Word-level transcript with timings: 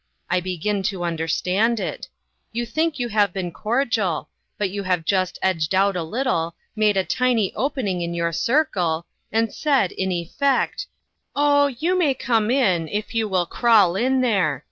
I 0.31 0.39
begin 0.39 0.81
to 0.89 1.03
understand 1.03 1.79
it. 1.79 2.07
You 2.51 2.65
think 2.65 2.97
you 2.97 3.09
have 3.09 3.31
been 3.31 3.51
cordial; 3.51 4.29
but 4.57 4.71
you 4.71 4.81
have 4.81 5.05
just 5.05 5.37
edged 5.43 5.75
out 5.75 5.95
a 5.95 6.01
little, 6.01 6.55
made 6.75 6.97
a 6.97 7.03
tiny 7.05 7.53
opening 7.53 8.01
in 8.01 8.15
your 8.15 8.31
circle, 8.31 9.05
and 9.31 9.53
said 9.53 9.91
in 9.91 10.11
effect:' 10.11 10.87
Oh, 11.35 11.67
you 11.67 11.67
OUTSIDE 11.67 11.69
THE 11.69 11.75
CIRCLE. 11.75 11.97
1 11.97 11.99
33 12.01 12.07
may 12.07 12.13
come 12.15 12.49
in, 12.49 12.87
if 12.87 13.13
you 13.13 13.27
will 13.29 13.45
crawl 13.45 13.95
in 13.95 14.21
there 14.21 14.59